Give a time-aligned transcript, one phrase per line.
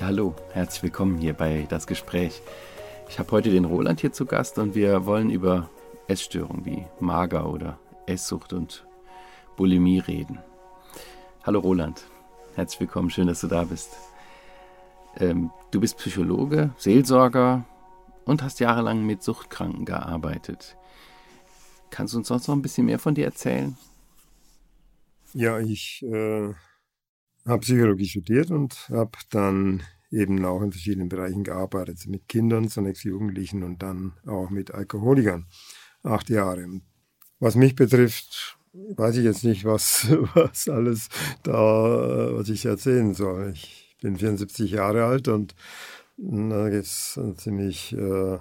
[0.00, 2.42] Hallo, herzlich willkommen hier bei Das Gespräch.
[3.08, 5.70] Ich habe heute den Roland hier zu Gast und wir wollen über
[6.08, 8.86] Essstörungen wie Mager oder Esssucht und
[9.56, 10.38] Bulimie reden.
[11.42, 12.04] Hallo Roland,
[12.54, 13.96] herzlich willkommen, schön, dass du da bist.
[15.16, 17.64] Ähm, du bist Psychologe, Seelsorger
[18.24, 20.76] und hast jahrelang mit Suchtkranken gearbeitet.
[21.90, 23.76] Kannst du uns sonst noch ein bisschen mehr von dir erzählen?
[25.32, 26.52] Ja, ich äh,
[27.46, 33.04] habe Psychologie studiert und habe dann eben auch in verschiedenen Bereichen gearbeitet, mit Kindern, zunächst
[33.04, 35.46] Jugendlichen und dann auch mit Alkoholikern.
[36.02, 36.66] Acht Jahre.
[37.40, 41.08] Was mich betrifft, weiß ich jetzt nicht, was, was alles
[41.42, 43.52] da, was ich erzählen soll.
[43.54, 45.54] Ich bin 74 Jahre alt und
[46.16, 48.38] da gibt es ziemlich äh,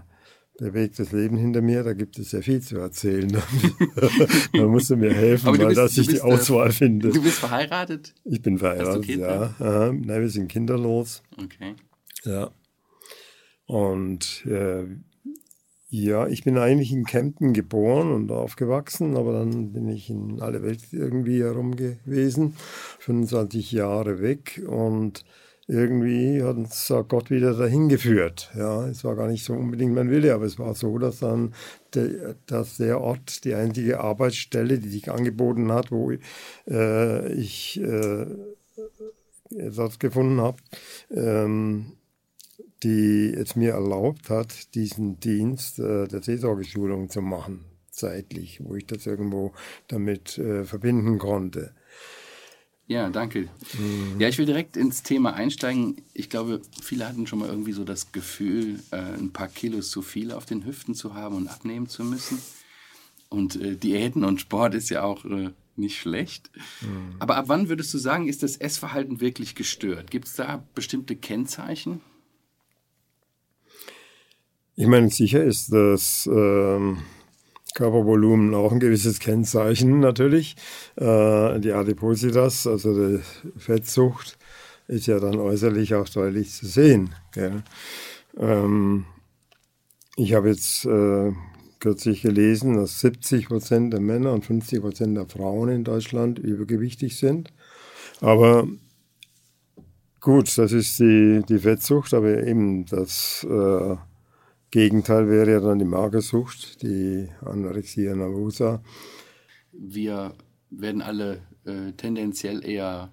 [0.57, 1.83] bewegtes Leben hinter mir.
[1.83, 3.29] Da gibt es sehr viel zu erzählen.
[4.53, 7.09] da musst du mir helfen, weil bist, dass ich die äh, Auswahl äh, finde.
[7.09, 8.13] Du bist verheiratet?
[8.25, 9.55] Ich bin verheiratet, ja.
[9.59, 9.91] Aha.
[9.93, 11.23] Nein, wir sind kinderlos.
[11.41, 11.75] Okay.
[12.23, 12.51] Ja.
[13.65, 14.85] Und äh,
[15.89, 20.63] ja, ich bin eigentlich in Kempten geboren und aufgewachsen, aber dann bin ich in alle
[20.63, 22.55] Welt irgendwie herum gewesen,
[22.99, 25.23] 25 Jahre weg und
[25.73, 28.51] irgendwie hat uns Gott wieder dahin geführt.
[28.55, 31.53] Ja, es war gar nicht so unbedingt mein Wille, aber es war so, dass dann
[31.93, 36.11] der, dass der Ort die einzige Arbeitsstelle, die sich angeboten hat, wo
[36.69, 38.25] äh, ich äh,
[39.57, 40.57] Ersatz gefunden habe,
[41.11, 41.93] ähm,
[42.83, 48.85] die es mir erlaubt hat, diesen Dienst äh, der Seelsorgeschulung zu machen, zeitlich, wo ich
[48.85, 49.53] das irgendwo
[49.87, 51.73] damit äh, verbinden konnte.
[52.93, 53.49] Ja, danke.
[53.79, 54.19] Mhm.
[54.19, 56.03] Ja, ich will direkt ins Thema einsteigen.
[56.13, 60.03] Ich glaube, viele hatten schon mal irgendwie so das Gefühl, äh, ein paar Kilos zu
[60.03, 62.37] viel auf den Hüften zu haben und abnehmen zu müssen.
[63.29, 66.51] Und äh, Diäten und Sport ist ja auch äh, nicht schlecht.
[66.81, 67.15] Mhm.
[67.17, 70.11] Aber ab wann würdest du sagen, ist das Essverhalten wirklich gestört?
[70.11, 71.99] Gibt es da bestimmte Kennzeichen?
[74.75, 76.99] Ich meine, sicher ist das ähm,
[77.75, 80.55] Körpervolumen auch ein gewisses Kennzeichen natürlich.
[80.95, 83.19] Äh, die Adipositas, also die
[83.57, 84.37] Fettsucht,
[84.87, 87.15] ist ja dann äußerlich auch deutlich zu sehen.
[88.37, 89.05] Ähm,
[90.15, 91.31] ich habe jetzt äh,
[91.79, 97.17] kürzlich gelesen, dass 70 Prozent der Männer und 50 Prozent der Frauen in Deutschland übergewichtig
[97.17, 97.51] sind.
[98.21, 98.67] Aber
[100.21, 103.95] gut, das ist die, die Fettsucht, aber eben das äh,
[104.73, 108.81] Gegenteil wäre ja dann die Magersucht, die Anorexia nervosa.
[109.71, 110.33] Wir
[110.71, 113.11] werden alle äh, tendenziell eher,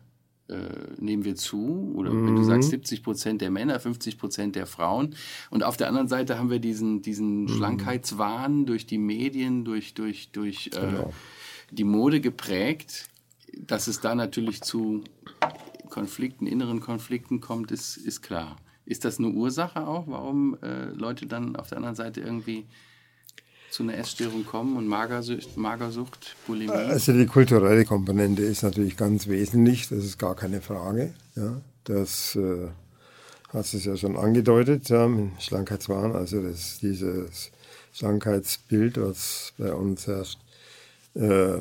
[0.49, 0.57] äh,
[0.97, 2.27] nehmen wir zu, oder mhm.
[2.29, 5.15] wenn du sagst 70 Prozent der Männer, 50 Prozent der Frauen.
[5.51, 7.49] Und auf der anderen Seite haben wir diesen, diesen mhm.
[7.49, 11.13] Schlankheitswahn durch die Medien, durch, durch, durch äh, genau.
[11.71, 13.11] die Mode geprägt.
[13.59, 15.05] Dass es da natürlich zu
[15.91, 18.57] Konflikten, inneren Konflikten kommt, ist, ist klar.
[18.91, 22.65] Ist das eine Ursache auch, warum äh, Leute dann auf der anderen Seite irgendwie
[23.71, 26.73] zu einer Essstörung kommen und Magersucht, Magersucht, Bulimie?
[26.73, 31.15] Also die kulturelle Komponente ist natürlich ganz wesentlich, das ist gar keine Frage.
[31.37, 31.61] Ja.
[31.85, 32.67] Das äh,
[33.51, 35.09] hast es ja schon angedeutet, ja,
[35.39, 37.53] Schlankheitswahn, also das, dieses
[37.93, 40.41] Schlankheitsbild, was bei uns herrscht.
[41.15, 41.61] Äh,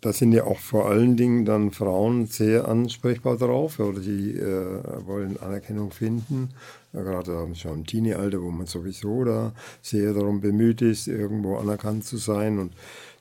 [0.00, 5.06] da sind ja auch vor allen Dingen dann Frauen sehr ansprechbar drauf oder die äh,
[5.06, 6.50] wollen Anerkennung finden.
[6.94, 12.04] Ja, gerade schon im Teenie-Alter, wo man sowieso da sehr darum bemüht ist, irgendwo anerkannt
[12.04, 12.58] zu sein.
[12.58, 12.72] Und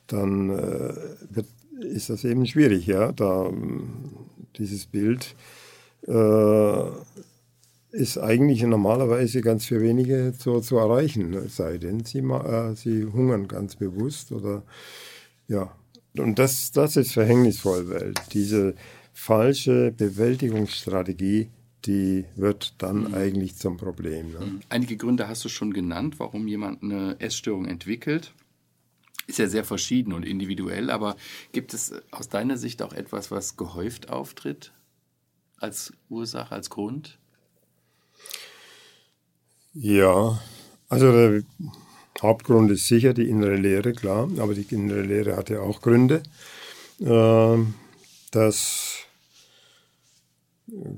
[0.08, 0.94] dann äh,
[1.30, 1.48] wird,
[1.82, 3.52] ist das eben schwierig, ja, da
[4.58, 5.36] dieses Bild
[6.08, 6.84] äh,
[7.92, 13.48] ist eigentlich normalerweise ganz für wenige zu, zu erreichen, sei denn, sie, äh, sie hungern
[13.48, 14.64] ganz bewusst oder
[15.48, 15.72] ja,
[16.20, 18.76] und das, das ist verhängnisvoll, weil diese
[19.14, 21.50] falsche Bewältigungsstrategie,
[21.86, 23.14] die wird dann mhm.
[23.14, 24.32] eigentlich zum Problem.
[24.32, 24.40] Ne?
[24.40, 24.60] Mhm.
[24.70, 28.34] Einige Gründe hast du schon genannt, warum jemand eine Essstörung entwickelt.
[29.28, 31.16] Ist ja sehr verschieden und individuell, aber
[31.52, 34.72] gibt es aus deiner Sicht auch etwas, was gehäuft auftritt
[35.58, 37.18] als Ursache, als Grund?
[39.74, 40.40] Ja,
[40.90, 41.42] also
[42.22, 46.24] Hauptgrund ist sicher die innere Lehre, klar, aber die innere Lehre hat ja auch Gründe.
[47.02, 47.74] Ähm,
[48.32, 49.06] das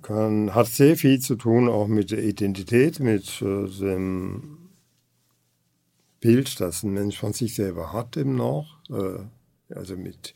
[0.01, 4.57] kann, hat sehr viel zu tun auch mit der Identität, mit äh, dem
[6.19, 10.33] Bild, das ein Mensch von sich selber hat eben noch, äh, also mit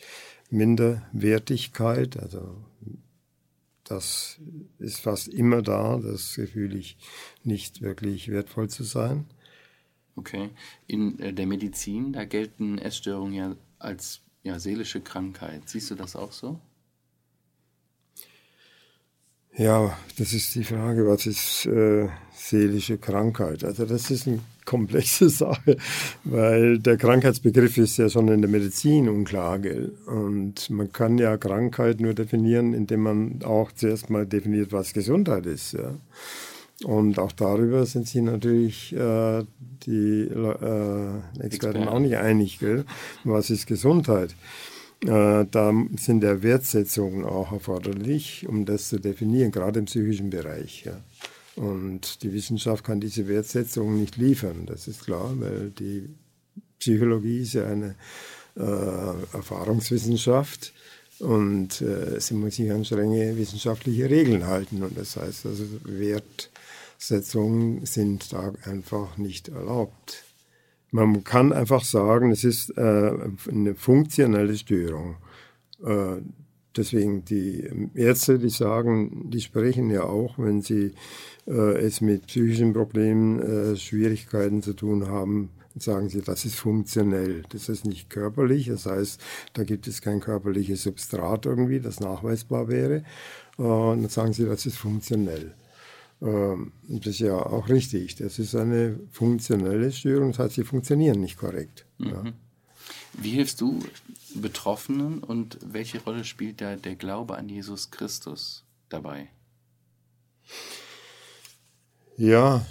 [0.49, 2.57] Minderwertigkeit, also
[3.83, 4.39] das
[4.79, 6.97] ist fast immer da, das Gefühl, ich
[7.43, 9.25] nicht wirklich wertvoll zu sein.
[10.15, 10.49] Okay.
[10.87, 15.69] In äh, der Medizin, da gelten Essstörungen ja als ja, seelische Krankheit.
[15.69, 16.59] Siehst du das auch so?
[19.57, 23.65] Ja, das ist die Frage, was ist äh, seelische Krankheit?
[23.65, 25.75] Also das ist eine komplexe Sache,
[26.23, 29.59] weil der Krankheitsbegriff ist ja schon in der Medizin unklar.
[29.59, 29.91] Gell?
[30.07, 35.45] Und man kann ja Krankheit nur definieren, indem man auch zuerst mal definiert, was Gesundheit
[35.45, 35.73] ist.
[35.73, 35.95] Ja?
[36.83, 39.43] Und auch darüber sind sich natürlich äh,
[39.85, 42.59] die äh, Experten auch nicht einig.
[42.59, 42.85] Gell?
[43.23, 44.35] Was ist Gesundheit?
[45.03, 50.83] Äh, da sind ja Wertsetzungen auch erforderlich, um das zu definieren, gerade im psychischen Bereich.
[50.85, 51.01] Ja.
[51.55, 56.09] Und die Wissenschaft kann diese Wertsetzungen nicht liefern, das ist klar, weil die
[56.79, 57.95] Psychologie ist ja eine
[58.55, 60.73] äh, Erfahrungswissenschaft
[61.19, 64.81] und äh, sie muss sich an strenge wissenschaftliche Regeln halten.
[64.81, 65.63] Und das heißt also,
[67.01, 70.23] Wertsetzungen sind da einfach nicht erlaubt.
[70.91, 73.11] Man kann einfach sagen, es ist äh,
[73.49, 75.15] eine funktionelle Störung.
[75.83, 76.17] Äh,
[76.77, 80.93] deswegen die Ärzte, die sagen, die sprechen ja auch, wenn sie
[81.47, 87.43] äh, es mit psychischen Problemen, äh, Schwierigkeiten zu tun haben, sagen sie, das ist funktionell.
[87.49, 89.19] Das ist nicht körperlich, das heißt,
[89.53, 93.03] da gibt es kein körperliches Substrat irgendwie, das nachweisbar wäre.
[93.57, 95.55] Äh, und dann sagen sie, das ist funktionell.
[96.21, 98.15] Ähm, das ist ja auch richtig.
[98.15, 101.85] Das ist eine funktionelle Störung, das heißt, sie funktionieren nicht korrekt.
[101.97, 102.09] Mhm.
[102.09, 102.23] Ja.
[103.13, 103.79] Wie hilfst du
[104.35, 109.29] Betroffenen und welche Rolle spielt da der Glaube an Jesus Christus dabei?
[112.17, 112.65] Ja,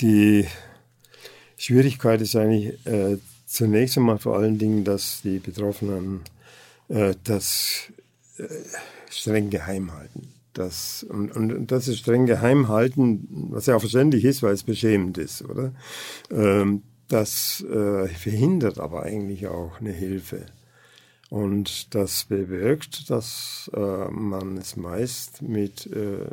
[0.00, 0.46] die
[1.56, 6.22] Schwierigkeit ist eigentlich äh, zunächst einmal vor allen Dingen, dass die Betroffenen
[6.88, 7.92] äh, das
[8.38, 8.46] äh,
[9.10, 10.32] streng geheim halten.
[10.52, 14.62] Das, und, und das ist streng geheim halten, was ja auch verständlich ist, weil es
[14.62, 15.72] beschämend ist, oder?
[16.30, 20.46] Ähm, das äh, verhindert aber eigentlich auch eine Hilfe.
[21.30, 26.26] Und das bewirkt, dass äh, man es meist mit äh,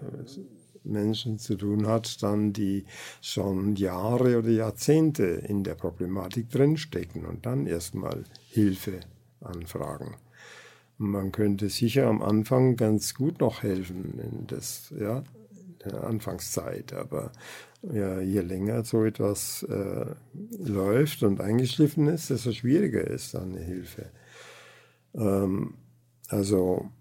[0.83, 2.85] Menschen zu tun hat, dann die
[3.21, 8.99] schon Jahre oder Jahrzehnte in der Problematik drinstecken und dann erstmal Hilfe
[9.41, 10.15] anfragen.
[11.01, 15.23] Man könnte sicher am Anfang ganz gut noch helfen in das, ja,
[15.85, 17.31] der Anfangszeit, aber
[17.81, 20.13] ja, je länger so etwas äh,
[20.61, 24.11] läuft und eingeschliffen ist, desto schwieriger ist dann eine Hilfe.
[25.15, 25.75] Ähm,
[26.27, 26.91] also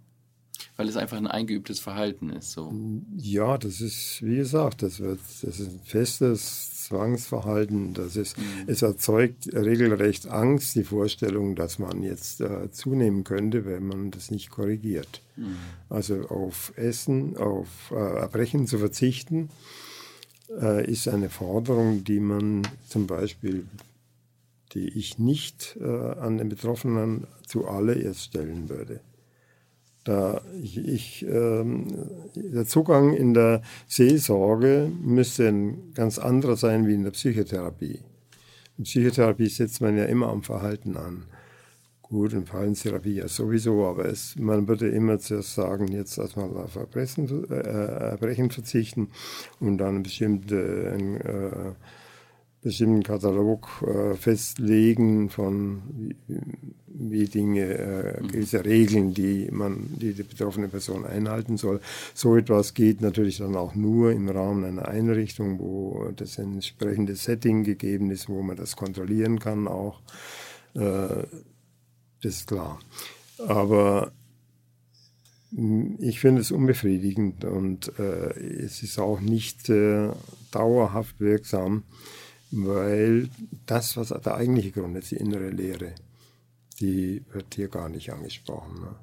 [0.77, 2.53] weil es einfach ein eingeübtes Verhalten ist.
[2.53, 2.73] So.
[3.17, 7.93] Ja, das ist, wie gesagt, das, wird, das ist ein festes Zwangsverhalten.
[7.93, 8.45] Das ist, mhm.
[8.67, 14.31] Es erzeugt regelrecht Angst, die Vorstellung, dass man jetzt äh, zunehmen könnte, wenn man das
[14.31, 15.21] nicht korrigiert.
[15.37, 15.57] Mhm.
[15.91, 19.51] Also auf Essen, auf äh, Erbrechen zu verzichten,
[20.61, 23.67] äh, ist eine Forderung, die man zum Beispiel,
[24.73, 29.01] die ich nicht äh, an den Betroffenen zuallererst stellen würde.
[30.09, 31.85] Da ich, ähm,
[32.35, 38.01] der Zugang in der Seelsorge müsste ein ganz anderer sein wie in der Psychotherapie.
[38.79, 41.25] In Psychotherapie setzt man ja immer am Verhalten an.
[42.01, 46.75] Gut, in Verhaltenstherapie ja sowieso, aber es, man würde immer zuerst sagen, jetzt erstmal auf
[46.77, 49.11] Erbrechen, äh, Erbrechen verzichten
[49.61, 51.73] und dann bestimmte äh,
[52.69, 56.17] bestimmten Katalog äh, festlegen von wie,
[56.87, 58.29] wie Dinge, äh, mhm.
[58.29, 61.81] gewisse Regeln, die man, die die betroffene Person einhalten soll.
[62.13, 67.65] So etwas geht natürlich dann auch nur im Rahmen einer Einrichtung, wo das entsprechende Setting
[67.65, 70.03] gegeben ist, wo man das kontrollieren kann auch.
[70.75, 71.25] Äh,
[72.21, 72.81] das ist klar.
[73.47, 74.13] Aber
[75.55, 80.11] hm, ich finde es unbefriedigend und äh, es ist auch nicht äh,
[80.51, 81.85] dauerhaft wirksam
[82.51, 83.29] weil
[83.67, 85.95] das, was der eigentliche Grund ist, die innere Lehre,
[86.81, 88.81] die wird hier gar nicht angesprochen.
[88.81, 88.95] Ne?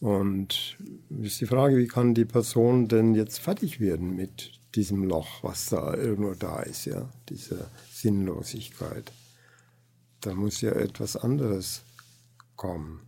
[0.00, 0.78] Und
[1.22, 5.66] ist die Frage, wie kann die Person denn jetzt fertig werden mit diesem Loch, was
[5.66, 9.12] da irgendwo da ist, ja, diese Sinnlosigkeit.
[10.20, 11.82] Da muss ja etwas anderes
[12.56, 13.00] kommen,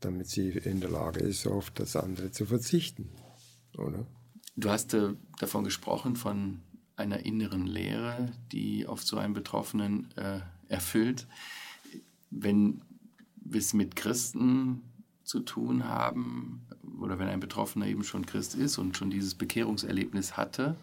[0.00, 3.08] damit sie in der Lage ist, auf das andere zu verzichten,
[3.78, 4.06] oder?
[4.56, 6.60] Du hast äh, davon gesprochen, von
[7.00, 11.26] einer inneren Leere, die oft so einen Betroffenen äh, erfüllt.
[12.30, 12.82] Wenn
[13.36, 14.82] wir es mit Christen
[15.24, 16.66] zu tun haben
[17.00, 20.76] oder wenn ein Betroffener eben schon Christ ist und schon dieses Bekehrungserlebnis hatte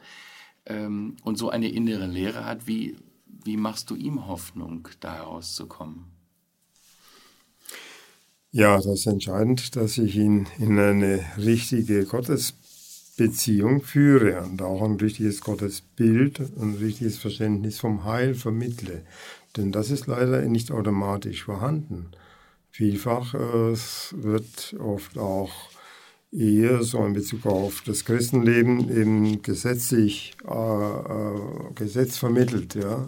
[0.65, 2.97] ähm, und so eine innere Leere hat, wie,
[3.43, 6.05] wie machst du ihm Hoffnung, da herauszukommen?
[8.51, 12.53] Ja, das ist entscheidend, dass ich ihn in eine richtige Gottes
[13.17, 19.03] Beziehung führe und auch ein richtiges Gottesbild ein richtiges Verständnis vom Heil vermittle.
[19.57, 22.11] Denn das ist leider nicht automatisch vorhanden.
[22.69, 23.75] Vielfach äh,
[24.11, 25.51] wird oft auch
[26.31, 32.75] eher so in Bezug auf das Christenleben eben gesetzlich, äh, äh, Gesetz vermittelt.
[32.75, 33.07] Ja?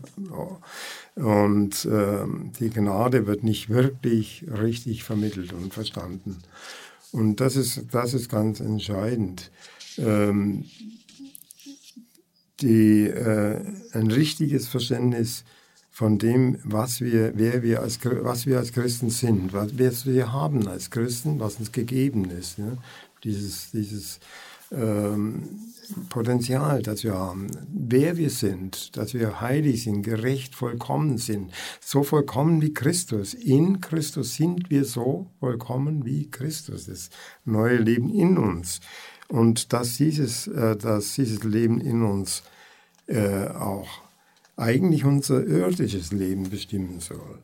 [1.16, 2.26] Und äh,
[2.60, 6.38] die Gnade wird nicht wirklich richtig vermittelt und verstanden.
[7.12, 9.52] Und das ist, das ist ganz entscheidend.
[10.00, 10.66] Ähm,
[12.62, 13.62] die, äh,
[13.94, 15.44] ein richtiges Verständnis
[15.90, 20.68] von dem, was wir, wer wir als, was wir als Christen sind, was wir haben
[20.68, 22.58] als Christen, was uns gegeben ist.
[22.58, 22.78] Ja?
[23.24, 24.20] Dieses, dieses
[24.72, 25.44] ähm,
[26.10, 31.52] Potenzial, das wir haben, wer wir sind, dass wir heilig sind, gerecht, vollkommen sind,
[31.82, 33.34] so vollkommen wie Christus.
[33.34, 37.10] In Christus sind wir so vollkommen wie Christus, das
[37.44, 38.80] neue Leben in uns.
[39.30, 42.44] Und dass dieses, äh, dass dieses Leben in uns
[43.08, 43.88] äh, auch
[44.58, 47.40] eigentlich unser irdisches Leben bestimmen soll.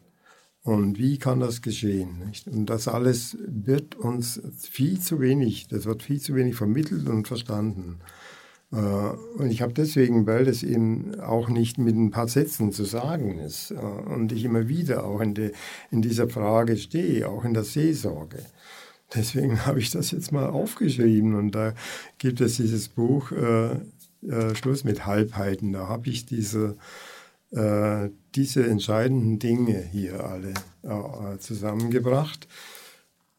[0.63, 2.17] Und wie kann das geschehen?
[2.25, 2.47] Nicht?
[2.47, 7.27] Und das alles wird uns viel zu wenig, das wird viel zu wenig vermittelt und
[7.27, 7.99] verstanden.
[8.71, 12.83] Äh, und ich habe deswegen, weil das eben auch nicht mit ein paar Sätzen zu
[12.83, 15.51] sagen ist äh, und ich immer wieder auch in, de,
[15.91, 18.39] in dieser Frage stehe, auch in der Seelsorge.
[19.13, 21.73] Deswegen habe ich das jetzt mal aufgeschrieben und da
[22.17, 23.73] gibt es dieses Buch äh,
[24.27, 25.73] äh, Schluss mit Halbheiten.
[25.73, 26.77] Da habe ich diese
[27.51, 32.47] äh, diese entscheidenden Dinge hier alle äh, zusammengebracht.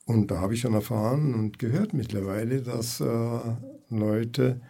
[0.06, 3.38] Und da habe ich schon erfahren und gehört mittlerweile, dass äh,
[3.90, 4.60] Leute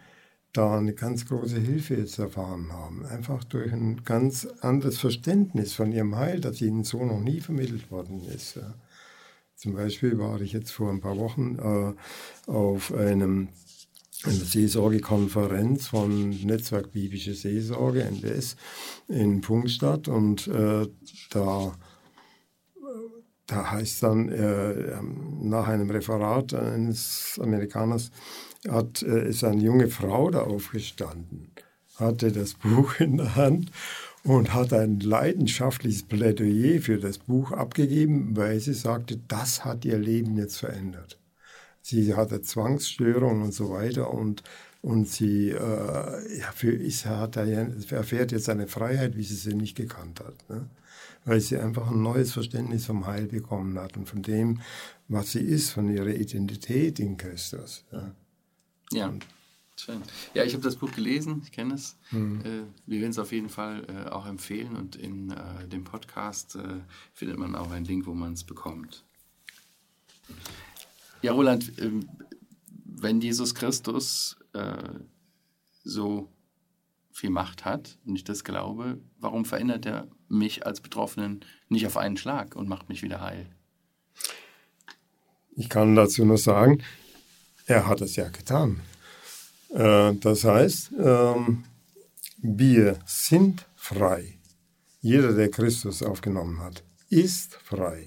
[0.51, 3.05] da eine ganz große Hilfe jetzt erfahren haben.
[3.05, 7.91] Einfach durch ein ganz anderes Verständnis von ihrem Heil, das ihnen so noch nie vermittelt
[7.91, 8.55] worden ist.
[8.55, 8.73] Ja.
[9.57, 13.49] Zum Beispiel war ich jetzt vor ein paar Wochen äh, auf einem
[14.23, 18.55] eine Seelsorgekonferenz von Netzwerk Biblische Seelsorge, NBS,
[19.07, 20.07] in Pfungstadt.
[20.07, 20.87] Und äh,
[21.31, 21.75] da,
[23.47, 25.01] da heißt dann, äh,
[25.41, 28.11] nach einem Referat eines Amerikaners,
[28.67, 31.51] hat, äh, ist eine junge Frau da aufgestanden,
[31.95, 33.71] hatte das Buch in der Hand
[34.27, 39.97] und hat ein leidenschaftliches Plädoyer für das Buch abgegeben, weil sie sagte, das hat ihr
[39.97, 41.17] Leben jetzt verändert
[41.87, 44.43] sie hatte Zwangsstörungen und so weiter und,
[44.81, 45.55] und sie äh,
[46.39, 50.49] ja, für, ist, hat er, erfährt jetzt eine Freiheit, wie sie sie nicht gekannt hat.
[50.49, 50.69] Ne?
[51.23, 54.61] Weil sie einfach ein neues Verständnis vom Heil bekommen hat und von dem,
[55.07, 57.85] was sie ist, von ihrer Identität in Christus.
[57.91, 58.11] Ja.
[58.91, 59.13] ja.
[59.79, 60.01] Schön.
[60.33, 61.97] Ja, ich habe das Buch gelesen, ich kenne es.
[62.09, 62.41] Mhm.
[62.41, 66.57] Äh, wir werden es auf jeden Fall äh, auch empfehlen und in äh, dem Podcast
[67.13, 69.03] findet man auch einen Link, wo man es bekommt.
[71.21, 72.09] Ja, Roland, ähm,
[72.83, 74.37] wenn Jesus Christus
[75.83, 76.29] so
[77.11, 81.95] viel Macht hat und ich das glaube, warum verändert er mich als Betroffenen nicht auf
[81.95, 83.45] einen Schlag und macht mich wieder heil?
[85.55, 86.83] Ich kann dazu nur sagen,
[87.67, 88.81] er hat es ja getan.
[89.69, 91.63] Äh, das heißt, ähm,
[92.41, 94.37] wir sind frei.
[95.01, 98.05] Jeder, der Christus aufgenommen hat, ist frei.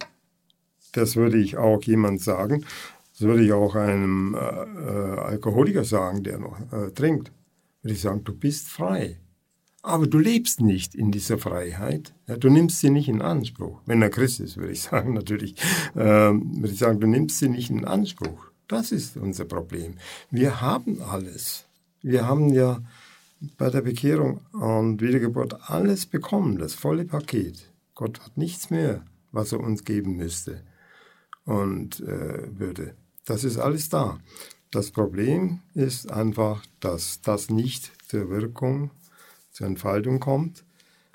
[0.93, 2.65] Das würde ich auch jemand sagen,
[3.13, 7.31] das würde ich auch einem äh, Alkoholiker sagen, der noch äh, trinkt.
[7.83, 9.19] Würde ich sagen, du bist frei.
[9.83, 12.15] Aber du lebst nicht in dieser Freiheit.
[12.27, 13.81] Ja, du nimmst sie nicht in Anspruch.
[13.87, 15.55] Wenn er Christ ist, würde ich sagen, natürlich.
[15.97, 18.50] Ähm, würde ich sagen, du nimmst sie nicht in Anspruch.
[18.71, 19.95] Das ist unser Problem.
[20.31, 21.65] Wir haben alles.
[22.03, 22.81] Wir haben ja
[23.59, 27.69] bei der Bekehrung und Wiedergeburt alles bekommen, das volle Paket.
[27.97, 30.63] Gott hat nichts mehr, was er uns geben müsste
[31.45, 32.95] und äh, würde.
[33.25, 34.21] Das ist alles da.
[34.71, 38.93] Das Problem ist einfach, dass das nicht zur Wirkung,
[39.51, 40.65] zur Entfaltung kommt.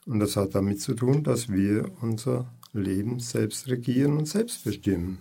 [0.06, 5.20] Und das hat damit zu tun, dass wir unser Leben selbst regieren und selbst bestimmen.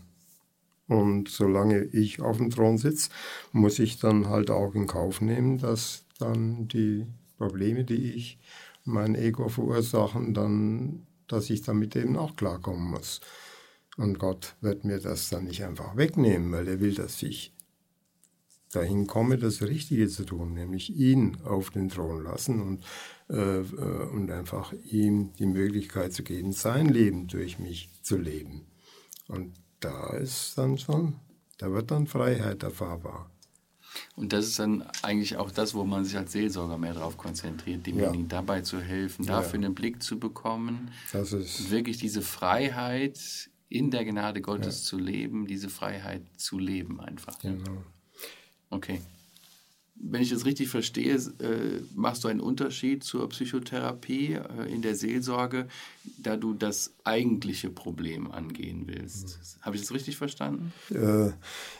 [0.86, 3.10] Und solange ich auf dem Thron sitze,
[3.52, 7.06] muss ich dann halt auch in Kauf nehmen, dass dann die
[7.38, 8.38] Probleme, die ich
[8.84, 13.20] mein Ego verursachen, dann, dass ich damit eben auch klarkommen muss.
[13.96, 17.54] Und Gott wird mir das dann nicht einfach wegnehmen, weil er will, dass ich
[18.74, 22.84] dahin komme, das Richtige zu tun, nämlich ihn auf den Thron lassen und,
[23.30, 28.66] äh, äh, und einfach ihm die Möglichkeit zu geben, sein Leben durch mich zu leben.
[29.28, 31.14] Und da ist dann schon,
[31.58, 33.30] da wird dann Freiheit erfahrbar.
[34.16, 37.86] Und das ist dann eigentlich auch das, wo man sich als Seelsorger mehr darauf konzentriert,
[37.86, 38.28] demjenigen ja.
[38.28, 39.66] dabei zu helfen, dafür ja.
[39.66, 40.90] einen Blick zu bekommen.
[41.12, 44.88] Das ist wirklich diese Freiheit in der Gnade Gottes ja.
[44.88, 47.38] zu leben, diese Freiheit zu leben einfach.
[47.40, 47.84] Genau.
[48.70, 49.00] Okay.
[49.96, 54.96] Wenn ich das richtig verstehe, äh, machst du einen Unterschied zur Psychotherapie äh, in der
[54.96, 55.66] Seelsorge,
[56.18, 59.38] da du das eigentliche Problem angehen willst.
[59.38, 59.62] Mhm.
[59.62, 60.72] Habe ich das richtig verstanden?
[60.90, 61.30] Äh,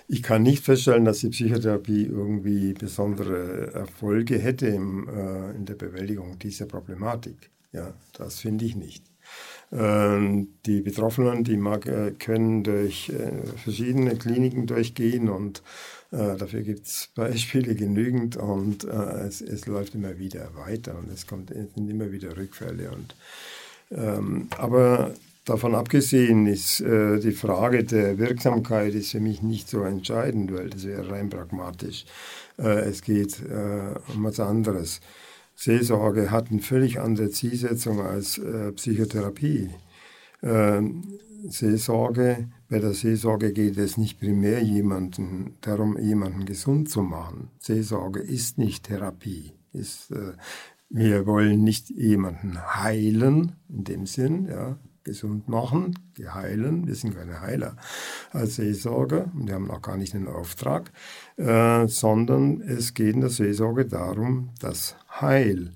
[0.09, 6.67] ich kann nicht feststellen, dass die Psychotherapie irgendwie besondere Erfolge hätte in der Bewältigung dieser
[6.67, 7.51] Problematik.
[7.73, 9.05] Ja, das finde ich nicht.
[9.73, 11.59] Ähm, die Betroffenen, die
[12.19, 13.11] können durch
[13.57, 15.63] verschiedene Kliniken durchgehen und
[16.15, 21.27] äh, dafür gibt es Beispiele genügend und es, es, läuft immer wieder weiter und es,
[21.27, 22.91] kommt, es sind immer wieder Rückfälle.
[22.91, 23.15] Und,
[23.91, 29.83] ähm, aber davon abgesehen ist äh, die Frage der Wirksamkeit ist für mich nicht so
[29.83, 32.07] entscheidend, weil das wäre rein pragmatisch.
[32.59, 35.01] Äh, es geht äh, um was anderes.
[35.57, 39.71] Seelsorge hat eine völlig andere Zielsetzung als äh, Psychotherapie.
[40.43, 41.05] Ähm,
[41.49, 47.51] Seelsorge, bei der Seelsorge geht es nicht primär jemanden, darum, jemanden gesund zu machen.
[47.61, 49.53] Seelsorge ist nicht Therapie.
[49.73, 50.33] Ist, äh,
[50.91, 56.89] wir wollen nicht jemanden heilen, in dem Sinn, ja, gesund machen, geheilen.
[56.89, 57.77] Wir sind keine Heiler
[58.33, 60.91] als Seelsorger und wir haben auch gar nicht einen Auftrag,
[61.37, 65.75] äh, sondern es geht in der Seelsorge darum, das Heil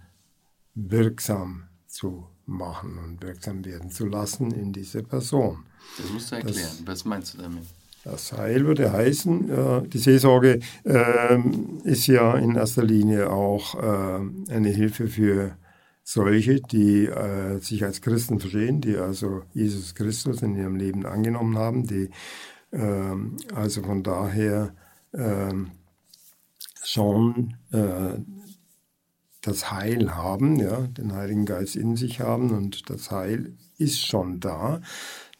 [0.75, 5.65] wirksam zu machen und wirksam werden zu lassen in dieser Person.
[5.97, 6.57] Das musst du erklären.
[6.57, 7.65] Das, Was meinst du damit?
[8.05, 11.39] Das Heil würde heißen, äh, die Seelsorge äh,
[11.85, 15.57] ist ja in erster Linie auch äh, eine Hilfe für
[16.05, 21.59] solche, die äh, sich als Christen verstehen, die also Jesus Christus in ihrem Leben angenommen
[21.59, 22.09] haben, die
[22.73, 24.75] ähm, also von daher
[25.13, 25.73] ähm,
[26.83, 27.55] schon
[29.43, 34.41] das Heil haben, ja, den Heiligen Geist in sich haben und das Heil ist schon
[34.41, 34.81] da.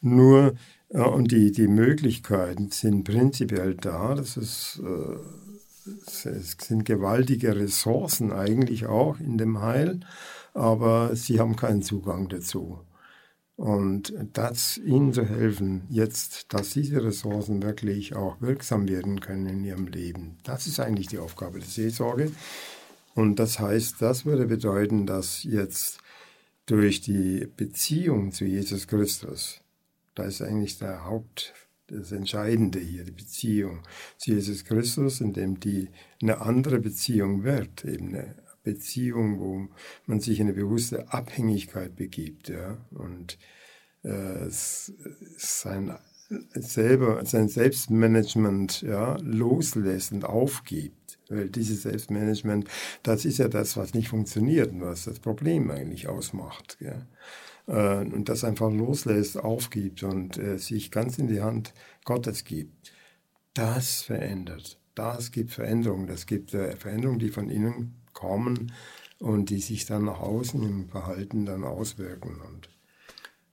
[0.01, 0.55] Nur
[0.91, 4.15] ja, und die, die Möglichkeiten sind prinzipiell da.
[4.15, 10.01] Das ist, äh, es sind gewaltige Ressourcen eigentlich auch in dem Heil
[10.53, 12.79] aber sie haben keinen Zugang dazu.
[13.55, 19.63] Und das ihnen zu helfen, jetzt, dass diese Ressourcen wirklich auch wirksam werden können in
[19.65, 22.31] ihrem Leben, das ist eigentlich die Aufgabe der Seelsorge.
[23.19, 25.99] Und das heißt, das würde bedeuten, dass jetzt
[26.67, 29.59] durch die Beziehung zu Jesus Christus,
[30.15, 31.53] da ist eigentlich der Haupt,
[31.87, 33.83] das Entscheidende hier, die Beziehung
[34.15, 35.89] zu Jesus Christus, indem die
[36.21, 39.67] eine andere Beziehung wird, eben eine Beziehung, wo
[40.05, 43.37] man sich in eine bewusste Abhängigkeit begibt, ja, und
[44.03, 45.93] äh, sein
[46.53, 50.98] selber, sein Selbstmanagement ja, loslässt und aufgibt.
[51.29, 52.67] Weil dieses Selbstmanagement,
[53.03, 56.77] das ist ja das, was nicht funktioniert und was das Problem eigentlich ausmacht.
[56.79, 57.05] Ja.
[57.67, 62.91] Äh, und das einfach loslässt, aufgibt und äh, sich ganz in die Hand Gottes gibt.
[63.53, 64.79] Das verändert.
[64.95, 66.07] Das gibt Veränderungen.
[66.07, 68.71] Das gibt äh, Veränderungen, die von innen kommen
[69.19, 72.41] und die sich dann nach außen im Verhalten dann auswirken.
[72.41, 72.69] Und,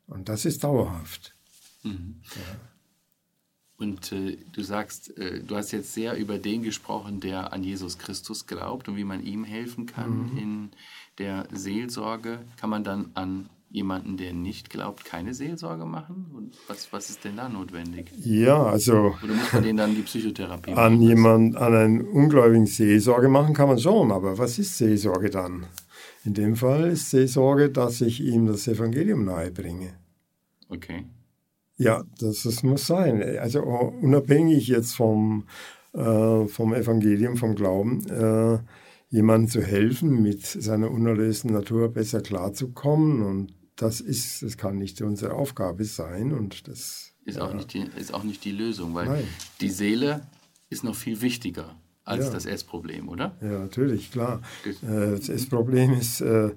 [0.06, 1.36] und das ist dauerhaft.
[1.82, 2.22] Mhm.
[2.34, 2.75] Ja.
[3.78, 7.98] Und äh, du sagst, äh, du hast jetzt sehr über den gesprochen, der an Jesus
[7.98, 10.38] Christus glaubt und wie man ihm helfen kann mhm.
[10.38, 10.70] in
[11.18, 12.38] der Seelsorge.
[12.56, 16.30] Kann man dann an jemanden, der nicht glaubt, keine Seelsorge machen?
[16.34, 18.10] Und was, was ist denn da notwendig?
[18.24, 19.14] Ja, also.
[19.22, 20.82] Oder muss man den dann die Psychotherapie machen?
[20.82, 25.66] An jemand, an einen Ungläubigen Seelsorge machen kann man schon, aber was ist Seelsorge dann?
[26.24, 29.94] In dem Fall ist Seelsorge, dass ich ihm das Evangelium nahebringe.
[30.68, 31.04] Okay.
[31.76, 33.22] Ja, das, das muss sein.
[33.38, 35.44] Also unabhängig jetzt vom,
[35.92, 38.58] äh, vom Evangelium, vom Glauben, äh,
[39.08, 43.22] jemandem zu helfen, mit seiner unerlösten Natur besser klarzukommen.
[43.22, 46.32] Und das ist, das kann nicht unsere Aufgabe sein.
[46.32, 49.24] Und das ist, auch, nicht die, ist auch nicht die Lösung, weil Nein.
[49.60, 50.22] die Seele
[50.70, 52.32] ist noch viel wichtiger als ja.
[52.32, 53.36] das Essproblem, oder?
[53.42, 54.40] Ja, natürlich, klar.
[54.64, 56.52] Äh, das Essproblem ist äh,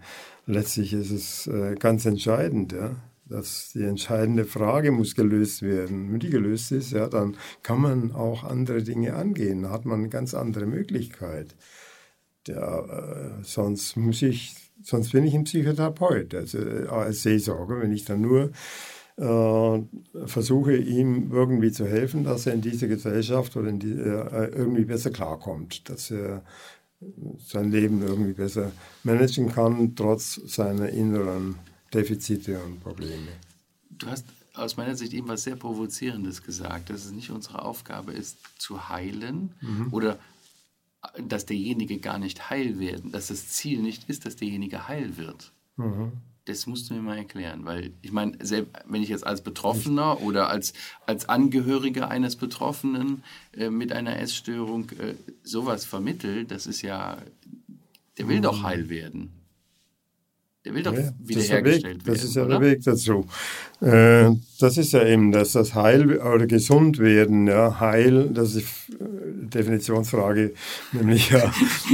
[0.49, 2.95] letztlich ist es äh, ganz entscheidend, ja.
[3.29, 6.11] Dass die entscheidende Frage muss gelöst werden.
[6.11, 9.63] Wenn die gelöst ist, ja, dann kann man auch andere Dinge angehen.
[9.63, 11.55] Da hat man eine ganz andere Möglichkeit.
[12.47, 17.91] Ja, äh, sonst muss ich, sonst bin ich ein Psychotherapeut, also äh, als Seelsorger, wenn
[17.91, 18.51] ich dann nur
[19.17, 19.81] äh,
[20.25, 25.11] versuche, ihm irgendwie zu helfen, dass er in dieser Gesellschaft oder die, äh, irgendwie besser
[25.11, 26.43] klarkommt, dass er
[27.37, 28.71] sein Leben irgendwie besser
[29.03, 31.55] managen kann, trotz seiner inneren
[31.93, 33.27] Defizite und Probleme.
[33.89, 38.13] Du hast aus meiner Sicht eben was sehr Provozierendes gesagt, dass es nicht unsere Aufgabe
[38.13, 39.87] ist, zu heilen mhm.
[39.91, 40.19] oder
[41.17, 45.51] dass derjenige gar nicht heil werden, dass das Ziel nicht ist, dass derjenige heil wird.
[45.77, 46.11] Mhm.
[46.43, 48.37] das musst du mir mal erklären, weil ich meine,
[48.85, 50.73] wenn ich jetzt als Betroffener oder als,
[51.05, 53.23] als Angehöriger eines Betroffenen
[53.53, 57.17] äh, mit einer Essstörung äh, sowas vermittel, das ist ja,
[58.17, 58.43] der will mhm.
[58.43, 59.38] doch heil werden.
[60.65, 62.15] Der will doch ja, wiederhergestellt werden.
[62.15, 62.59] Das ist ja oder?
[62.59, 63.25] der Weg dazu.
[63.79, 68.67] Äh, das ist ja eben, dass das Heil oder gesund werden, ja, Heil, das ist
[68.89, 68.95] äh,
[69.47, 70.53] Definitionsfrage,
[70.91, 71.49] nämlich ja,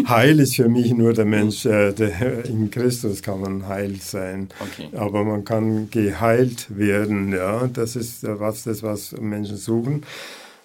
[0.08, 4.50] Heil ist für mich nur der Mensch, äh, der, in Christus kann man heil sein.
[4.60, 4.90] Okay.
[4.98, 10.02] Aber man kann geheilt werden, ja, das ist was das, was Menschen suchen.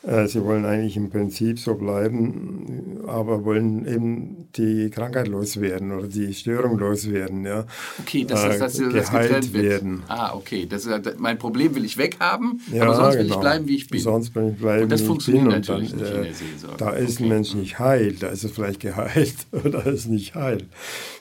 [0.03, 6.09] Äh, sie wollen eigentlich im Prinzip so bleiben, aber wollen eben die Krankheit loswerden oder
[6.09, 7.45] die Störung loswerden.
[7.45, 7.67] Ja.
[7.99, 10.03] Okay, das heißt, dass äh, das getrennt werden.
[10.09, 10.67] Ah, okay.
[10.67, 13.35] Das ist, mein Problem will ich weghaben, ja, aber sonst will genau.
[13.35, 14.01] ich bleiben, wie ich bin.
[14.01, 15.53] Sonst will ich bleiben, und das funktioniert bin.
[15.53, 16.77] natürlich dann, nicht in der Seelsorge.
[16.79, 17.25] Da ist okay.
[17.25, 20.63] ein Mensch nicht heil, da ist er vielleicht geheilt oder ist nicht heil.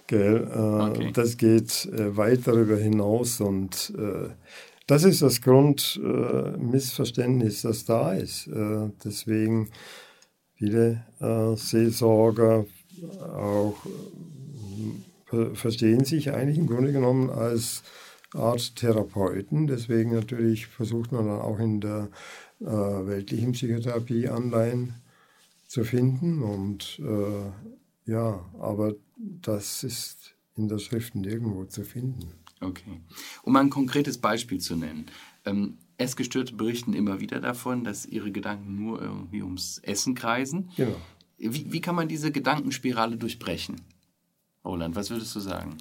[0.07, 0.47] Gell?
[0.55, 1.11] Äh, okay.
[1.13, 3.93] Das geht weit darüber hinaus und
[4.89, 8.47] das ist das Grundmissverständnis, äh, das da ist.
[8.47, 9.69] Äh, deswegen
[10.55, 12.65] viele äh, Seelsorger
[13.21, 13.75] auch
[15.31, 17.83] äh, verstehen sich eigentlich im Grunde genommen als
[18.33, 19.67] Art Therapeuten.
[19.67, 22.09] Deswegen natürlich versucht man dann auch in der
[22.59, 24.95] äh, weltlichen Psychotherapie Anleihen
[25.67, 26.41] zu finden.
[26.41, 27.51] Und äh,
[28.11, 32.39] ja, aber das ist in der Schrift nirgendwo zu finden.
[32.61, 33.01] Okay.
[33.43, 35.05] Um ein konkretes Beispiel zu nennen.
[35.45, 40.69] Ähm, Essgestörte berichten immer wieder davon, dass ihre Gedanken nur irgendwie ums Essen kreisen.
[40.75, 40.95] Genau.
[41.37, 43.81] Wie, wie kann man diese Gedankenspirale durchbrechen?
[44.63, 45.77] Roland, was würdest du sagen?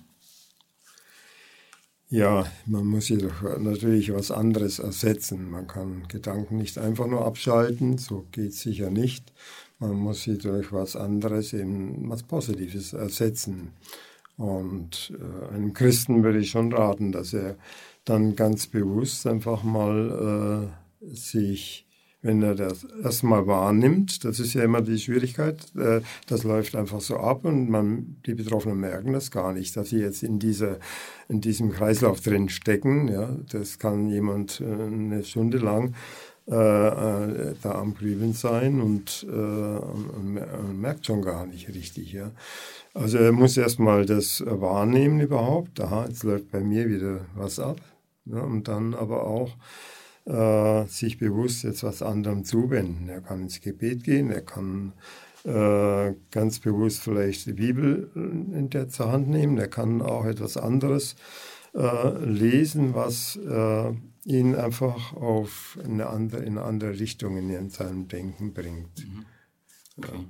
[2.10, 5.50] Ja, man muss jedoch natürlich was anderes ersetzen.
[5.50, 9.32] Man kann Gedanken nicht einfach nur abschalten, so geht es sicher nicht.
[9.78, 13.72] Man muss sie durch was anderes, eben was Positives ersetzen.
[14.38, 17.56] Und äh, einem Christen würde ich schon raten, dass er
[18.04, 20.70] dann ganz bewusst einfach mal
[21.02, 21.86] äh, sich,
[22.22, 27.00] wenn er das erstmal wahrnimmt, das ist ja immer die Schwierigkeit, äh, das läuft einfach
[27.00, 30.78] so ab und man, die Betroffenen merken das gar nicht, dass sie jetzt in, dieser,
[31.28, 33.08] in diesem Kreislauf drin stecken.
[33.08, 35.94] Ja, das kann jemand äh, eine Stunde lang
[36.50, 42.14] äh, äh, da am Grübeln sein und, äh, und, merkt schon gar nicht richtig.
[42.14, 42.30] Ja.
[42.94, 45.78] Also er muss erstmal das wahrnehmen überhaupt.
[45.78, 47.76] Aha, jetzt läuft bei mir wieder was ab.
[48.24, 49.56] Ja, und dann aber auch
[50.24, 53.10] äh, sich bewusst jetzt was anderem zuwenden.
[53.10, 54.94] Er kann ins Gebet gehen, er kann
[55.44, 60.56] äh, ganz bewusst vielleicht die Bibel in der zur Hand nehmen, er kann auch etwas
[60.56, 61.14] anderes
[61.74, 63.38] äh, lesen, was
[64.28, 69.06] ihn einfach auf eine andere, in eine andere Richtung in seinem Denken bringt.
[69.06, 69.24] Mhm.
[69.96, 70.26] Okay.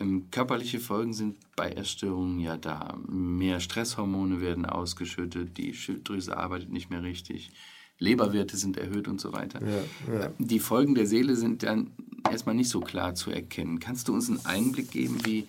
[0.00, 2.96] Ähm, körperliche Folgen sind bei Essstörungen ja da.
[3.06, 7.52] Mehr Stresshormone werden ausgeschüttet, die Schilddrüse arbeitet nicht mehr richtig,
[7.98, 9.60] Leberwerte sind erhöht und so weiter.
[9.62, 10.32] Ja, ja.
[10.38, 11.90] Die Folgen der Seele sind dann
[12.28, 13.80] erstmal nicht so klar zu erkennen.
[13.80, 15.46] Kannst du uns einen Einblick geben, wie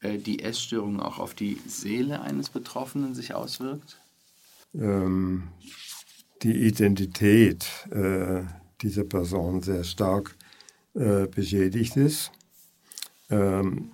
[0.00, 3.98] äh, die Essstörung auch auf die Seele eines Betroffenen sich auswirkt?
[4.74, 5.48] Ähm,
[6.42, 8.42] die Identität äh,
[8.80, 10.36] dieser Person sehr stark
[10.94, 12.32] äh, beschädigt ist
[13.32, 13.92] ähm,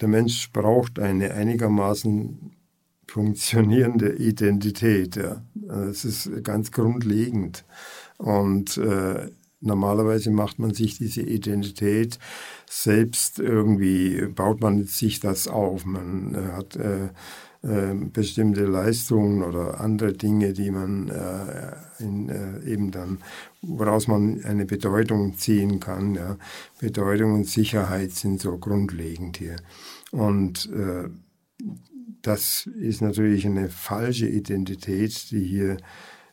[0.00, 2.52] der Mensch braucht eine einigermaßen
[3.06, 5.16] funktionierende Identität.
[5.16, 5.42] Ja.
[5.54, 7.64] Das ist ganz grundlegend.
[8.18, 12.18] Und äh, normalerweise macht man sich diese Identität
[12.68, 15.84] selbst irgendwie, baut man sich das auf.
[15.84, 17.08] Man hat äh,
[17.62, 23.18] äh, bestimmte Leistungen oder andere Dinge, die man äh, in, äh, eben dann,
[23.62, 26.14] woraus man eine Bedeutung ziehen kann.
[26.14, 26.36] Ja.
[26.78, 29.56] Bedeutung und Sicherheit sind so grundlegend hier.
[30.12, 31.08] Und äh,
[32.22, 35.78] das ist natürlich eine falsche Identität, die hier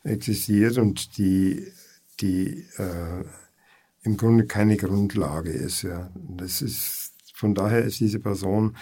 [0.04, 1.66] existiert und die,
[2.20, 3.24] die äh,
[4.02, 5.82] im Grunde keine Grundlage ist.
[5.82, 6.10] Ja.
[6.14, 8.76] Das ist, von daher ist diese Person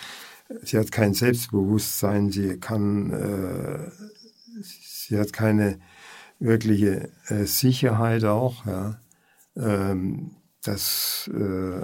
[0.62, 3.90] sie hat kein Selbstbewusstsein, sie kann, äh,
[4.62, 5.78] sie hat keine
[6.38, 9.00] wirkliche äh, Sicherheit auch, ja.
[9.56, 11.82] Ähm, das, äh,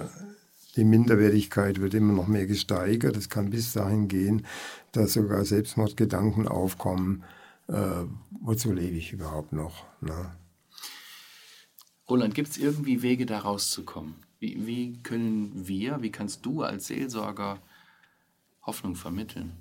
[0.76, 3.16] die Minderwertigkeit wird immer noch mehr gesteigert.
[3.16, 4.46] Es kann bis dahin gehen,
[4.92, 7.22] dass sogar Selbstmordgedanken aufkommen.
[7.68, 8.04] Äh,
[8.40, 9.84] wozu lebe ich überhaupt noch?
[10.00, 10.32] Ne?
[12.08, 14.14] Roland, gibt es irgendwie Wege, da rauszukommen?
[14.40, 17.60] Wie, wie können wir, wie kannst du als Seelsorger
[18.62, 19.52] Hoffnung vermitteln?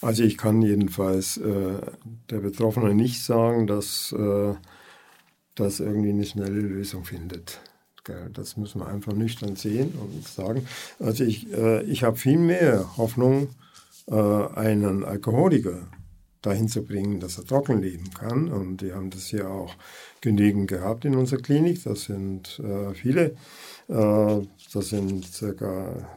[0.00, 1.80] Also ich kann jedenfalls äh,
[2.30, 4.54] der Betroffene nicht sagen, dass äh,
[5.54, 7.60] das irgendwie eine schnelle Lösung findet.
[8.32, 10.66] Das müssen wir einfach nüchtern sehen und sagen.
[11.00, 13.48] Also ich, äh, ich habe viel mehr Hoffnung,
[14.06, 15.88] äh, einen Alkoholiker
[16.42, 18.48] dahin zu bringen, dass er trocken leben kann.
[18.48, 19.74] Und die haben das ja auch
[20.20, 21.82] genügend gehabt in unserer Klinik.
[21.82, 23.36] Das sind äh, viele.
[23.88, 26.08] Äh, das sind circa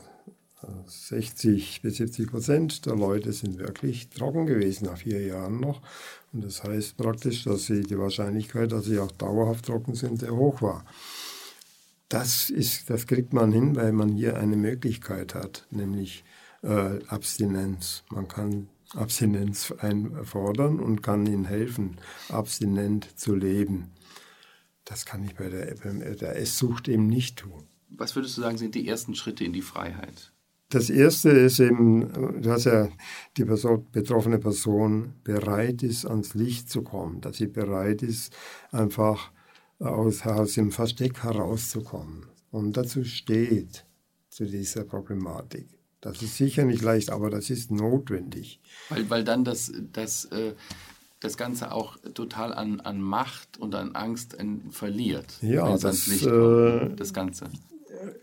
[0.88, 5.82] 60 bis 70 Prozent der Leute sind wirklich trocken gewesen nach vier Jahren noch.
[6.34, 10.36] Und das heißt praktisch, dass sie die Wahrscheinlichkeit, dass sie auch dauerhaft trocken sind, sehr
[10.36, 10.86] hoch war.
[12.10, 16.24] Das, ist, das kriegt man hin, weil man hier eine Möglichkeit hat, nämlich
[16.63, 18.04] äh, Abstinenz.
[18.10, 21.98] Man kann Abstinenz einfordern und kann ihnen helfen,
[22.30, 23.91] abstinent zu leben.
[24.86, 27.67] Das kann ich bei der, bei der Esssucht eben nicht tun.
[27.89, 30.32] Was würdest du sagen, sind die ersten Schritte in die Freiheit?
[30.69, 32.89] Das erste ist eben, dass ja
[33.38, 38.32] die Person, betroffene Person bereit ist, ans Licht zu kommen, dass sie bereit ist,
[38.71, 39.32] einfach
[39.79, 43.86] aus, aus dem Versteck herauszukommen und dazu steht,
[44.29, 45.67] zu dieser Problematik.
[46.01, 48.62] Das ist sicher nicht leicht, aber das ist notwendig.
[48.89, 50.53] Weil, weil dann das, das, äh,
[51.19, 54.38] das Ganze auch total an, an Macht und an Angst
[54.69, 55.39] verliert.
[55.41, 57.49] Ja, das, äh, das Ganze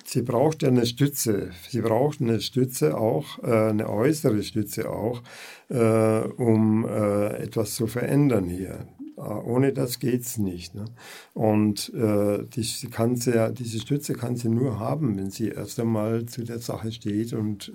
[0.04, 1.50] sie braucht ja eine Stütze.
[1.68, 5.22] Sie braucht eine Stütze auch, äh, eine äußere Stütze auch,
[5.68, 8.86] äh, um äh, etwas zu verändern hier.
[9.16, 10.74] Ohne das geht es nicht.
[10.74, 10.84] Ne?
[11.32, 16.44] Und die kann sie, diese Stütze kann sie nur haben, wenn sie erst einmal zu
[16.44, 17.72] der Sache steht und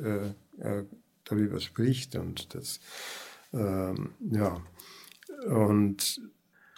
[1.23, 2.15] darüber spricht.
[2.15, 2.79] Und das,
[3.53, 4.61] ähm, ja.
[5.47, 6.21] Und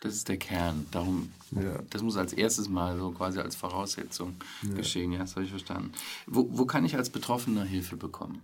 [0.04, 0.86] das ist der Kern.
[0.92, 1.80] Darum, ja.
[1.90, 4.36] Das muss als erstes mal so quasi als Voraussetzung
[4.68, 4.76] ja.
[4.76, 5.14] geschehen.
[5.14, 5.94] Ja, das habe ich verstanden.
[6.28, 8.42] Wo, wo kann ich als Betroffener Hilfe bekommen?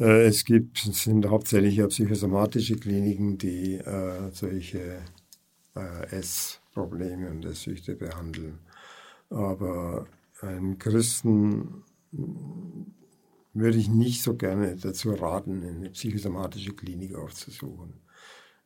[0.00, 4.98] Äh, es gibt, es sind hauptsächlich ja psychosomatische Kliniken, die äh, solche
[5.76, 8.58] äh, Essprobleme und Esssüchte behandeln.
[9.30, 10.06] Aber
[10.40, 11.84] einen Christen
[13.54, 18.01] würde ich nicht so gerne dazu raten, eine psychosomatische Klinik aufzusuchen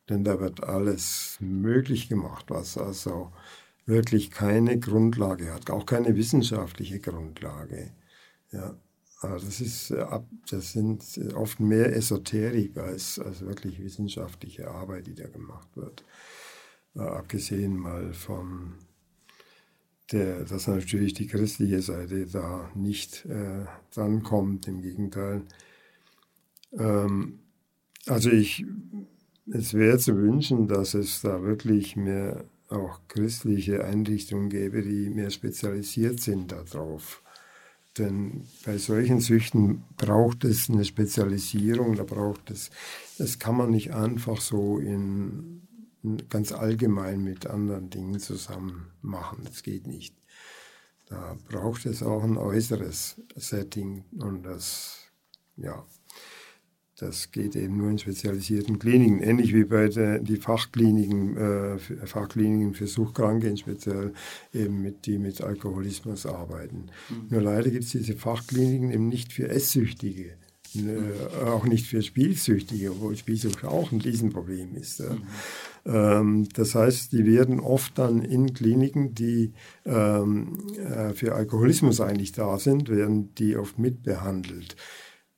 [0.08, 3.32] denn da wird alles möglich gemacht, was also
[3.86, 7.92] wirklich keine Grundlage hat, auch keine wissenschaftliche Grundlage.
[8.52, 8.76] Ja,
[9.20, 10.04] also das, ist, äh,
[10.50, 11.02] das sind
[11.34, 16.04] oft mehr Esoterik als, als wirklich wissenschaftliche Arbeit, die da gemacht wird.
[16.94, 18.74] Äh, abgesehen mal von
[20.12, 25.42] der, dass natürlich die christliche Seite da nicht äh, drankommt, im Gegenteil.
[26.72, 27.40] Ähm,
[28.06, 28.64] also ich
[29.52, 35.30] es wäre zu wünschen, dass es da wirklich mehr auch christliche Einrichtungen gäbe, die mehr
[35.30, 37.22] spezialisiert sind darauf.
[37.96, 42.70] Denn bei solchen Süchten braucht es eine Spezialisierung, da braucht es,
[43.18, 45.62] das kann man nicht einfach so in,
[46.28, 49.42] ganz allgemein mit anderen Dingen zusammen machen.
[49.44, 50.14] Das geht nicht.
[51.06, 54.98] Da braucht es auch ein äußeres Setting und das,
[55.56, 55.86] ja,
[56.98, 62.72] das geht eben nur in spezialisierten Kliniken, ähnlich wie bei den die Fachkliniken, äh, Fachkliniken
[62.72, 64.14] für Suchtkranke, speziell
[64.54, 66.86] eben mit, die mit Alkoholismus arbeiten.
[67.10, 67.26] Mhm.
[67.28, 70.38] Nur leider gibt es diese Fachkliniken eben nicht für Esssüchtige,
[70.74, 75.00] äh, auch nicht für Spielsüchtige, obwohl Spielsucht auch ein Riesenproblem ist.
[75.00, 75.22] Mhm.
[75.84, 79.52] Ähm, das heißt, die werden oft dann in Kliniken, die
[79.84, 84.76] ähm, äh, für Alkoholismus eigentlich da sind, werden die oft mitbehandelt.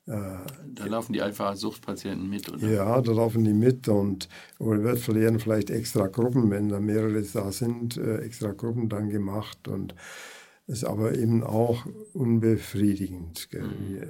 [0.09, 2.67] Da laufen die einfach Suchtpatienten mit, oder?
[2.67, 7.51] Ja, da laufen die mit und wir verlieren vielleicht extra Gruppen, wenn da mehrere da
[7.51, 9.93] sind, äh, extra Gruppen dann gemacht und
[10.65, 13.49] ist aber eben auch unbefriedigend.
[13.51, 14.01] Mhm.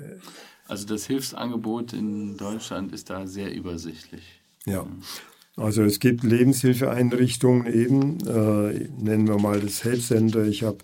[0.68, 4.42] Also das Hilfsangebot in Deutschland ist da sehr übersichtlich.
[4.66, 4.84] Ja.
[4.84, 5.02] Mhm.
[5.58, 10.46] Also es gibt Lebenshilfeeinrichtungen eben, äh, nennen wir mal das Help Center.
[10.46, 10.78] Ich habe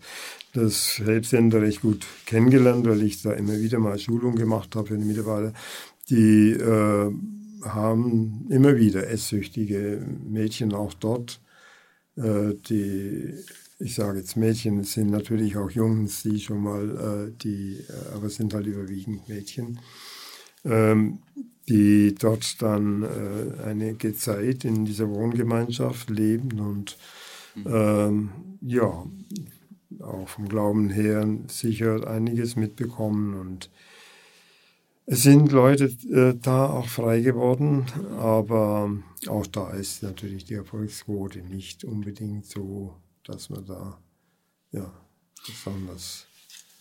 [0.56, 4.98] das Helpcenter recht gut kennengelernt, weil ich da immer wieder mal Schulungen gemacht habe für
[4.98, 5.54] die Mitarbeiter.
[6.10, 7.12] Die äh,
[7.64, 11.42] haben immer wieder esssüchtige Mädchen auch dort.
[12.16, 13.34] Äh, die,
[13.80, 18.16] ich sage jetzt Mädchen, es sind natürlich auch Jungs, die schon mal, äh, die, äh,
[18.16, 19.80] aber es sind halt überwiegend Mädchen,
[20.64, 21.20] ähm,
[21.68, 26.98] die dort dann äh, einige Zeit in dieser Wohngemeinschaft leben und
[27.56, 27.66] mhm.
[27.68, 28.30] ähm,
[28.62, 29.06] ja,
[30.02, 33.70] auch vom Glauben her sicher einiges mitbekommen und
[35.08, 37.86] es sind Leute äh, da auch frei geworden,
[38.18, 38.92] aber
[39.28, 44.00] auch da ist natürlich die Erfolgsquote nicht unbedingt so, dass man da
[44.72, 44.92] ja,
[45.46, 46.26] besonders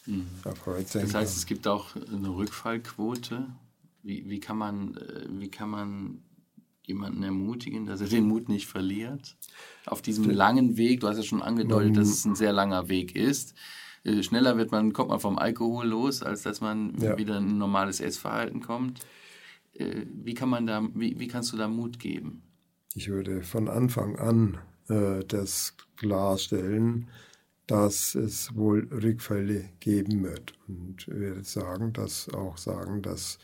[0.06, 0.26] mhm.
[0.42, 1.38] erfreut sein Das heißt, kann.
[1.38, 3.46] es gibt auch eine Rückfallquote.
[4.02, 6.22] Wie, wie, kann man, äh, wie kann man
[6.86, 9.36] jemanden ermutigen, dass er den Mut nicht verliert?
[9.86, 13.14] Auf diesem langen Weg, du hast ja schon angedeutet, dass es ein sehr langer Weg
[13.14, 13.54] ist.
[14.04, 17.16] Äh, schneller wird man, kommt man vom Alkohol los, als dass man ja.
[17.16, 19.00] wieder in ein normales Essverhalten kommt.
[19.74, 22.42] äh, wie kann man da, wie, wie kannst du da Mut geben?
[22.94, 27.08] Ich würde von Anfang an äh, das klarstellen,
[27.66, 30.52] dass es wohl Rückfälle geben wird.
[30.68, 33.38] Und ich würde sagen, dass auch sagen, dass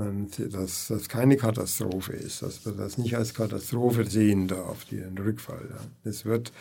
[0.00, 5.16] man, dass das keine Katastrophe ist, dass man das nicht als Katastrophe sehen darf, den
[5.16, 5.68] Rückfall.
[6.02, 6.52] Es wird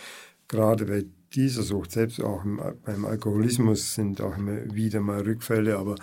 [0.47, 5.77] gerade bei dieser Sucht, selbst auch im, beim Alkoholismus sind auch immer wieder mal Rückfälle,
[5.77, 5.95] aber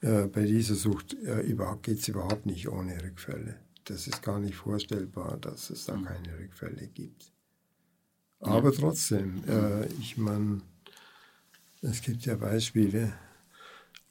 [0.00, 3.56] äh, bei dieser Sucht äh, geht es überhaupt nicht ohne Rückfälle.
[3.84, 6.04] Das ist gar nicht vorstellbar, dass es da mhm.
[6.04, 7.32] keine Rückfälle gibt.
[8.40, 10.60] Aber trotzdem, äh, ich meine,
[11.80, 13.14] es gibt ja Beispiele,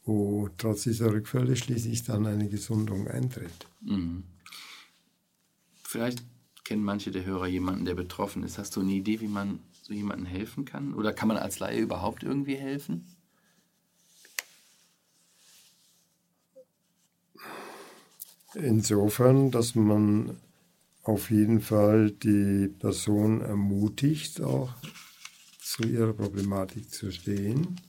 [0.05, 3.67] wo trotz dieser Rückfälle schließlich dann eine Gesundung eintritt.
[3.81, 4.23] Mhm.
[5.83, 6.23] Vielleicht
[6.63, 8.57] kennen manche der Hörer jemanden, der betroffen ist.
[8.57, 10.93] Hast du eine Idee, wie man so jemandem helfen kann?
[10.93, 13.05] Oder kann man als Laie überhaupt irgendwie helfen?
[18.55, 20.37] Insofern, dass man
[21.03, 24.73] auf jeden Fall die Person ermutigt, auch
[25.59, 27.79] zu ihrer Problematik zu stehen.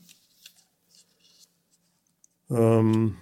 [2.49, 3.15] Ähm,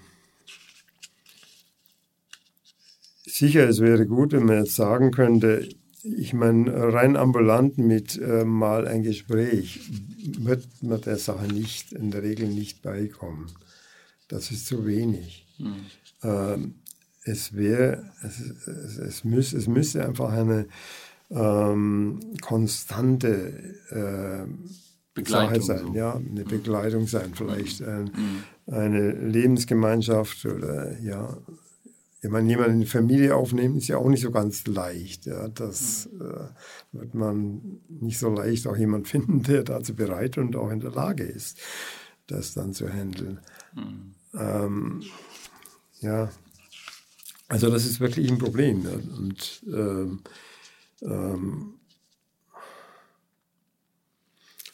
[3.26, 5.68] sicher, es wäre gut, wenn man jetzt sagen könnte,
[6.04, 9.80] ich meine, rein ambulant mit äh, mal ein Gespräch
[10.40, 13.48] wird man der Sache nicht, in der Regel nicht beikommen.
[14.28, 15.48] Das ist zu wenig.
[15.58, 15.76] Mhm.
[16.24, 16.76] Ähm,
[17.24, 20.68] es wäre, es, es, es, müß, es müsste einfach eine
[21.30, 23.54] ähm, konstante
[23.90, 24.46] äh,
[25.14, 25.96] Begleitung Sache sein, so.
[25.96, 26.48] ja, eine mhm.
[26.48, 27.88] Begleitung sein, vielleicht mhm.
[27.88, 28.44] ein, mhm.
[28.68, 31.38] Eine Lebensgemeinschaft oder ja,
[32.24, 35.26] ich meine, jemanden in die Familie aufnehmen ist ja auch nicht so ganz leicht.
[35.26, 35.50] Ja.
[35.50, 36.48] Das äh,
[36.94, 40.92] wird man nicht so leicht auch jemand finden, der dazu bereit und auch in der
[40.92, 41.60] Lage ist,
[42.28, 43.40] das dann zu handeln.
[43.76, 44.16] Mhm.
[44.40, 45.04] Ähm,
[46.00, 46.30] ja,
[47.50, 48.84] also das ist wirklich ein Problem.
[48.84, 49.18] Ja.
[49.18, 50.22] Und ähm,
[51.02, 51.74] ähm,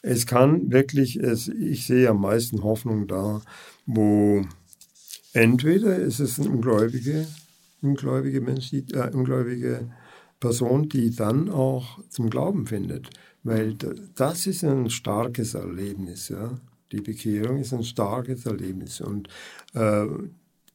[0.02, 3.42] es kann wirklich, es, ich sehe am meisten Hoffnung da,
[3.92, 4.46] wo
[5.34, 7.28] entweder ist es eine ungläubige,
[7.82, 9.92] ungläubige Mensch, die, äh, ungläubige
[10.40, 13.10] Person, die dann auch zum Glauben findet.
[13.44, 13.76] Weil
[14.16, 16.30] das ist ein starkes Erlebnis.
[16.30, 16.60] Ja?
[16.92, 19.02] Die Bekehrung ist ein starkes Erlebnis.
[19.02, 19.28] Und
[19.74, 20.06] äh,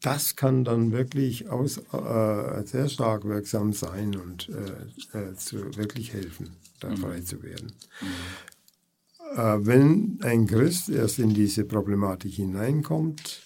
[0.01, 6.13] das kann dann wirklich aus, äh, sehr stark wirksam sein und äh, äh, zu wirklich
[6.13, 6.51] helfen,
[6.81, 6.97] da mhm.
[6.97, 7.73] frei zu werden.
[8.01, 8.54] Mhm.
[9.35, 13.43] Äh, wenn ein Christ erst in diese Problematik hineinkommt,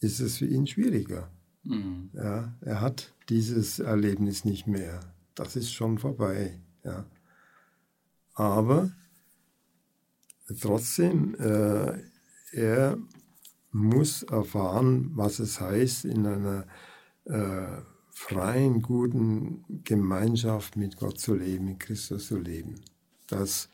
[0.00, 1.30] ist es für ihn schwieriger.
[1.62, 2.10] Mhm.
[2.12, 5.00] Ja, er hat dieses Erlebnis nicht mehr.
[5.36, 6.60] Das ist schon vorbei.
[6.84, 7.06] Ja.
[8.34, 8.90] Aber
[10.60, 12.00] trotzdem, äh,
[12.52, 12.98] er
[13.70, 16.66] muss erfahren, was es heißt, in einer
[17.26, 17.80] äh,
[18.10, 22.80] freien, guten Gemeinschaft mit Gott zu leben, mit Christus zu leben.
[23.28, 23.70] Das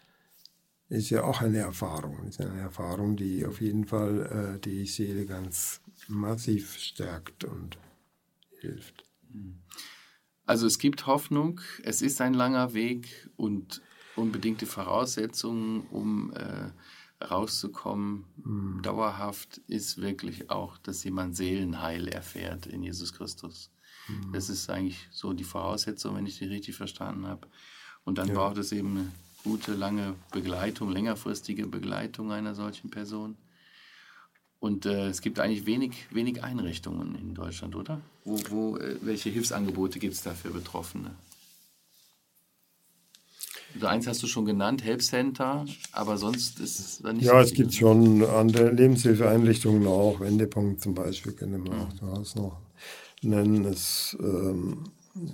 [0.89, 2.27] ist ja auch eine Erfahrung.
[2.27, 7.79] Ist eine Erfahrung, die auf jeden Fall äh, die Seele ganz massiv stärkt und
[8.61, 9.05] hilft.
[10.47, 13.83] Also es gibt Hoffnung, es ist ein langer Weg und
[14.17, 16.71] unbedingte Voraussetzungen, um äh,
[17.23, 18.81] rauszukommen, mhm.
[18.83, 23.71] dauerhaft, ist wirklich auch, dass jemand Seelenheil erfährt in Jesus Christus.
[24.09, 24.33] Mhm.
[24.33, 27.49] Das ist eigentlich so die Voraussetzung, wenn ich die richtig verstanden habe.
[28.05, 28.35] Und dann ja.
[28.35, 29.13] braucht es eben eine
[29.49, 33.37] gute, lange Begleitung, längerfristige Begleitung einer solchen Person.
[34.61, 38.01] Und äh, es gibt eigentlich wenig, wenig Einrichtungen in Deutschland, oder?
[38.25, 41.13] Wo, wo, äh, welche Hilfsangebote gibt es da für Betroffene?
[43.75, 47.33] Also eins hast du schon genannt, Help Center, aber sonst ist es da nicht Ja,
[47.33, 51.99] so es gibt schon andere Lebenshilfeeinrichtungen auch, Wendepunkt zum Beispiel können wir auch ja.
[52.01, 52.61] durchaus noch
[53.23, 53.65] nennen.
[53.65, 54.85] Es, ähm,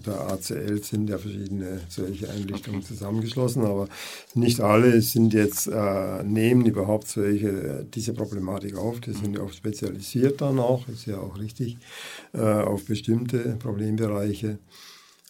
[0.06, 3.88] der ACL sind ja verschiedene solche Einrichtungen zusammengeschlossen, aber
[4.34, 9.00] nicht alle sind jetzt, äh, nehmen überhaupt solche, diese Problematik auf.
[9.00, 11.78] Die sind ja auch spezialisiert dann auch, ist ja auch richtig,
[12.32, 14.58] äh, auf bestimmte Problembereiche.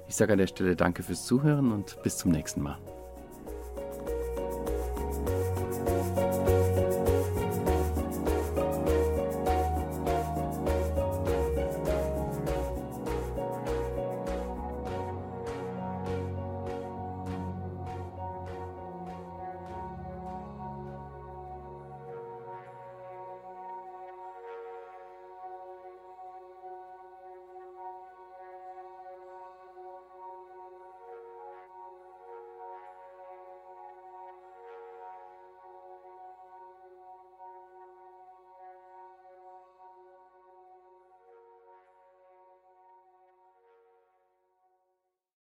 [0.09, 2.79] Ich sage an der Stelle danke fürs Zuhören und bis zum nächsten Mal.